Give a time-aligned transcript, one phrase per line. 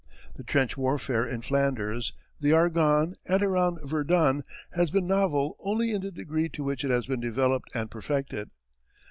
[0.33, 6.01] The trench warfare in Flanders, the Argonne, and around Verdun has been novel only in
[6.01, 8.49] the degree to which it has been developed and perfected.